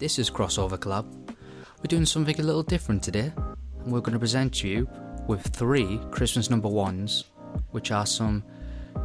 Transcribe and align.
This 0.00 0.18
is 0.18 0.30
Crossover 0.30 0.78
Collab. 0.78 1.04
We're 1.28 1.88
doing 1.88 2.06
something 2.06 2.40
a 2.40 2.42
little 2.42 2.62
different 2.62 3.02
today, 3.02 3.30
and 3.36 3.92
we're 3.92 4.00
going 4.00 4.14
to 4.14 4.18
present 4.18 4.64
you 4.64 4.88
with 5.26 5.42
three 5.48 6.00
Christmas 6.10 6.48
number 6.48 6.70
ones, 6.70 7.24
which 7.72 7.90
are 7.90 8.06
some 8.06 8.42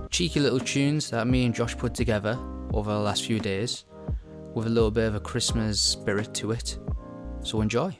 cheeky 0.10 0.40
little 0.40 0.62
tunes 0.62 1.10
that 1.10 1.28
me 1.28 1.44
and 1.44 1.54
Josh 1.54 1.78
put 1.78 1.94
together 1.94 2.40
over 2.74 2.94
the 2.94 3.00
last 3.00 3.26
few 3.26 3.42
days 3.42 3.84
with 4.54 4.68
a 4.68 4.70
little 4.70 4.90
bit 4.90 5.10
of 5.10 5.16
a 5.16 5.20
Christmas 5.20 5.82
spirit 5.82 6.34
to 6.36 6.52
it. 6.52 6.80
So 7.44 7.60
enjoy. 7.60 7.98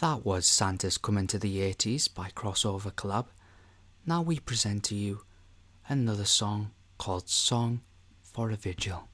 That 0.00 0.24
was 0.24 0.46
Santa's 0.46 0.96
Coming 0.96 1.26
to 1.26 1.38
the 1.38 1.58
80s 1.58 2.08
by 2.14 2.30
Crossover 2.30 2.90
Collab. 2.90 3.26
Now 4.06 4.22
we 4.22 4.40
present 4.40 4.82
to 4.84 4.94
you 4.94 5.24
another 5.90 6.24
song 6.24 6.70
called 6.96 7.28
Song 7.28 7.82
for 8.22 8.50
a 8.50 8.56
Vigil. 8.56 9.10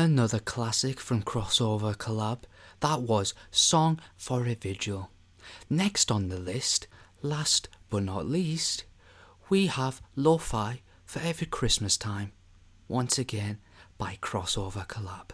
Another 0.00 0.38
classic 0.38 0.98
from 0.98 1.22
Crossover 1.22 1.94
Collab. 1.94 2.44
That 2.80 3.02
was 3.02 3.34
Song 3.50 4.00
for 4.16 4.46
a 4.46 4.54
Vigil. 4.54 5.10
Next 5.68 6.10
on 6.10 6.30
the 6.30 6.38
list, 6.38 6.86
last 7.20 7.68
but 7.90 8.04
not 8.04 8.24
least, 8.24 8.84
we 9.50 9.66
have 9.66 10.00
Lo-Fi 10.16 10.80
for 11.04 11.18
every 11.18 11.46
Christmas 11.46 11.98
time. 11.98 12.32
Once 12.88 13.18
again 13.18 13.58
by 13.98 14.16
Crossover 14.22 14.86
Collab. 14.88 15.32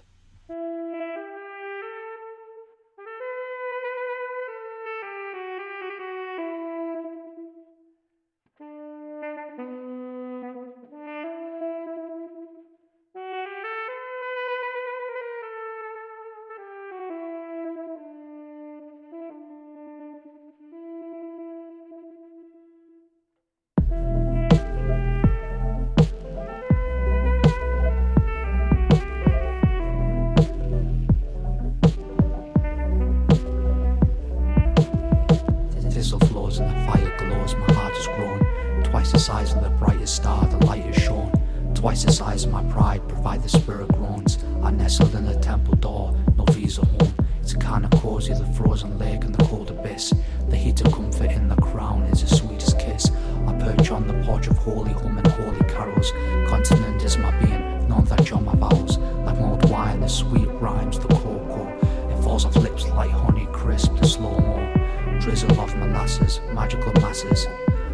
Twice 38.97 39.13
the 39.13 39.19
size 39.19 39.53
of 39.53 39.63
the 39.63 39.71
brightest 39.71 40.17
star, 40.17 40.47
the 40.47 40.67
light 40.67 40.87
is 40.87 40.97
shone. 40.97 41.31
Twice 41.75 42.05
the 42.05 42.11
size 42.11 42.45
of 42.45 42.51
my 42.51 42.65
pride, 42.65 43.07
provide 43.07 43.43
the 43.43 43.49
spirit 43.49 43.89
groans. 43.93 44.43
I 44.63 44.71
nestled 44.71 45.15
in 45.15 45.27
the 45.27 45.39
temple 45.39 45.77
door, 45.77 46.17
no 46.37 46.45
visa 46.47 46.85
home. 46.85 47.15
It's 47.41 47.53
a 47.53 47.59
kind 47.59 47.85
of 47.85 47.91
cozy, 48.01 48.33
the 48.33 48.47
frozen 48.47 48.99
lake 48.99 49.23
and 49.25 49.35
the 49.35 49.45
cold 49.45 49.71
abyss. 49.71 50.13
The 50.49 50.57
heat 50.57 50.81
of 50.81 50.93
comfort 50.93 51.31
in 51.31 51.47
the 51.47 51.57
crown 51.57 52.03
is 52.05 52.23
the 52.23 52.35
sweetest 52.35 52.81
kiss. 52.81 53.11
I 53.47 53.53
perch 53.61 53.91
on 53.91 54.09
the 54.09 54.15
porch 54.25 54.49
of 54.49 54.57
holy 54.57 54.93
home 54.93 55.19
and 55.19 55.27
holy 55.27 55.61
carols. 55.69 56.11
Continent 56.49 57.03
is 57.05 57.19
my 57.19 57.31
being, 57.39 57.89
none 57.89 58.07
that 58.07 58.25
jar 58.25 58.41
my 58.41 58.55
vowels. 58.55 58.99
Like 58.99 59.39
mulled 59.39 59.71
wine, 59.71 60.01
the 60.01 60.09
sweet 60.09 60.49
rhymes, 60.61 60.99
the 60.99 61.09
cocoa. 61.09 61.69
It 62.11 62.23
falls 62.25 62.45
off 62.45 62.57
lips 62.57 62.89
like 62.89 63.11
honey 63.11 63.47
crisp, 63.53 63.95
the 63.97 64.07
slow 64.07 64.31
mo. 64.31 64.86
Drizzle 65.21 65.61
of 65.61 65.77
molasses, 65.77 66.41
magical 66.53 66.93
masses. 67.01 67.47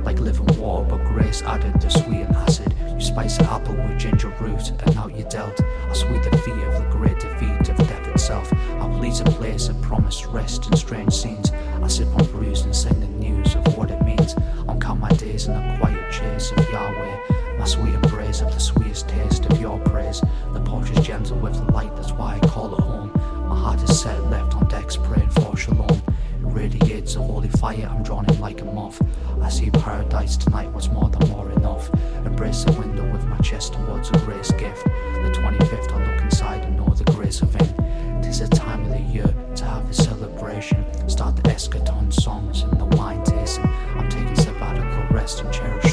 Like 0.03 0.19
living 0.19 0.47
water, 0.59 0.89
but 0.91 1.05
grace 1.05 1.43
added 1.43 1.81
the 1.81 1.89
sweet 1.89 2.23
and 2.23 2.37
acid. 2.37 2.75
You 2.93 3.01
spice 3.01 3.39
the 3.39 3.51
apple 3.51 3.75
with 3.75 3.99
ginger 3.99 4.29
root, 4.41 4.71
and 4.71 4.95
now 4.95 5.07
you 5.07 5.25
dealt. 5.31 5.61
I 5.89 5.93
sweet 5.93 6.23
the 6.25 6.37
feet 6.39 6.55
of 6.55 6.75
the 6.75 6.89
great 6.91 7.19
defeat 7.21 7.69
of 7.69 7.77
death 7.89 8.09
itself. 8.09 8.53
I 8.53 8.89
please 8.99 9.21
a 9.21 9.25
place 9.25 9.69
of 9.69 9.81
promised 9.81 10.27
rest 10.27 10.67
in 10.67 10.77
strange 10.77 11.13
scenes. 11.13 11.53
I 11.81 11.89
sip 11.89 12.09
on 12.09 12.27
bruised 12.27 12.65
and 12.65 12.75
sing 12.75 12.99
the 13.01 13.07
news 13.07 13.55
of 13.55 13.77
what 13.77 13.91
it 13.91 14.03
means. 14.03 14.35
On 14.69 14.79
count 14.81 15.01
my 15.01 15.11
days 15.11 15.47
in 15.47 15.55
the 15.55 15.77
quiet 15.79 16.13
chase 16.13 16.53
of 16.53 16.69
Yahweh. 16.71 17.59
My 17.59 17.65
sweet 17.65 17.95
embrace 17.95 18.41
of 18.41 18.53
the 18.53 18.61
sweetest 18.61 19.09
taste 19.09 19.47
of 19.47 19.61
fire, 27.73 27.89
I'm 27.89 28.03
drawn 28.03 28.29
in 28.29 28.41
like 28.41 28.61
a 28.61 28.65
moth. 28.65 29.01
I 29.41 29.49
see 29.49 29.71
paradise 29.71 30.37
tonight, 30.37 30.71
what's 30.73 30.89
more 30.89 31.09
than 31.09 31.29
more 31.31 31.51
enough. 31.53 31.91
Embrace 32.25 32.65
the 32.65 32.73
window 32.73 33.11
with 33.11 33.25
my 33.27 33.39
chest 33.39 33.75
towards 33.75 34.11
a 34.11 34.19
grace 34.21 34.51
gift. 34.53 34.85
The 34.85 35.33
25th, 35.35 35.93
I 35.93 36.13
look 36.13 36.23
inside 36.23 36.65
and 36.65 36.77
know 36.77 36.89
the 36.95 37.05
grace 37.13 37.41
of 37.43 37.55
it. 37.57 38.23
Tis 38.23 38.41
a 38.41 38.49
time 38.49 38.83
of 38.83 38.91
the 38.91 39.01
year 39.01 39.35
to 39.57 39.65
have 39.65 39.89
a 39.89 39.95
celebration. 39.95 40.85
Start 41.09 41.37
the 41.37 41.43
eschaton 41.43 42.13
songs 42.13 42.63
and 42.63 42.79
the 42.81 42.97
wine 42.97 43.23
tasting. 43.25 43.67
I'm 43.97 44.09
taking 44.09 44.37
sabbatical 44.37 45.05
rest 45.11 45.41
and 45.41 45.53
cherish 45.53 45.92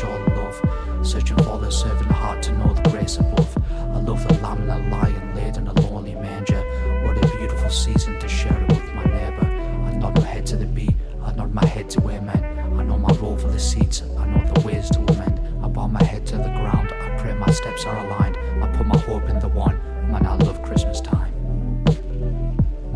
the 13.90 14.16
I 14.18 14.26
know 14.28 14.54
the 14.54 14.62
ways 14.62 14.90
to 14.92 15.00
amend. 15.00 15.40
I 15.64 15.68
bow 15.68 15.88
my 15.88 16.04
head 16.04 16.26
to 16.28 16.38
the 16.38 16.44
ground, 16.44 16.92
I 16.94 17.18
pray 17.18 17.34
my 17.34 17.52
steps 17.52 17.86
are 17.86 17.98
aligned. 18.06 18.38
I 18.64 18.68
put 18.78 18.86
my 18.86 18.98
hope 19.00 19.28
in 19.30 19.40
the 19.40 19.48
one, 19.48 19.78
man, 20.12 20.26
I 20.26 20.36
love 20.36 20.62
Christmas 20.62 21.02
time. 21.02 21.34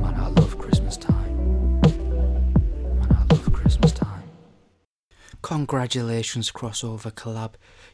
Man, 0.02 0.16
I 0.16 0.28
love 0.28 0.58
Christmas 0.58 0.98
time. 0.98 1.82
Man, 1.82 3.12
I 3.12 3.34
love 3.34 3.52
Christmas 3.52 3.92
time. 3.92 4.24
Congratulations, 5.42 6.52
crossover 6.52 7.12
collab. 7.12 7.54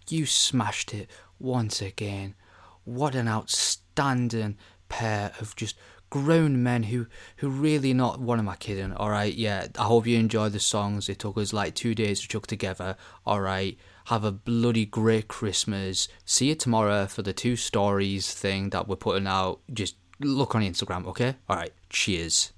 You 0.10 0.26
smashed 0.26 0.94
it 0.94 1.10
once 1.40 1.82
again. 1.82 2.36
What 2.84 3.16
an 3.16 3.28
outstanding 3.28 4.58
pair 4.90 5.32
of 5.40 5.56
just 5.56 5.78
grown 6.10 6.64
men 6.64 6.84
who 6.84 7.08
who 7.38 7.50
really 7.50 7.94
not 7.94 8.20
what 8.20 8.40
am 8.40 8.50
I 8.50 8.56
kidding? 8.56 8.94
Alright, 8.94 9.36
yeah. 9.36 9.68
I 9.78 9.84
hope 9.84 10.08
you 10.08 10.18
enjoy 10.18 10.50
the 10.50 10.60
songs. 10.60 11.10
It 11.10 11.20
took 11.20 11.38
us 11.38 11.54
like 11.54 11.76
two 11.76 11.96
days 11.96 12.22
to 12.22 12.28
chuck 12.28 12.48
together. 12.48 12.96
Alright. 13.26 13.78
Have 14.06 14.24
a 14.24 14.32
bloody 14.32 14.86
great 14.86 15.28
Christmas. 15.28 16.08
See 16.26 16.50
you 16.50 16.56
tomorrow 16.56 17.06
for 17.06 17.22
the 17.22 17.34
two 17.34 17.56
stories 17.56 18.34
thing 18.34 18.72
that 18.72 18.88
we're 18.88 18.96
putting 18.96 19.28
out. 19.28 19.60
Just 19.72 19.96
look 20.20 20.56
on 20.56 20.64
Instagram, 20.64 21.06
okay? 21.08 21.36
Alright, 21.50 21.74
cheers. 21.90 22.52